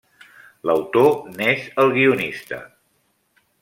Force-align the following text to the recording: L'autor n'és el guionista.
L'autor 0.69 1.13
n'és 1.37 1.69
el 1.85 1.95
guionista. 2.01 2.63